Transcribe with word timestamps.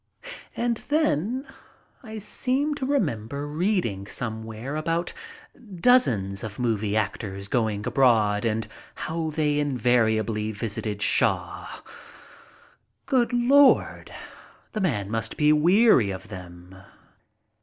And 0.55 0.77
then 0.89 1.45
I 2.01 2.17
seem 2.17 2.73
to 2.73 2.87
remember 2.87 3.45
reading 3.45 4.07
somewhere 4.07 4.75
about 4.75 5.13
dozens 5.75 6.43
of 6.43 6.57
movie 6.57 6.97
actors 6.97 7.47
going 7.47 7.85
abroad, 7.85 8.43
and 8.43 8.67
how 8.95 9.29
"they 9.29 9.57
invari 9.57 10.17
ably 10.17 10.51
visited 10.53 11.03
Shaw. 11.03 11.81
Good 13.05 13.31
Lord! 13.31 14.11
the 14.71 14.81
man 14.81 15.11
must 15.11 15.37
be 15.37 15.53
weary 15.53 16.09
of 16.09 16.29
them. 16.29 16.75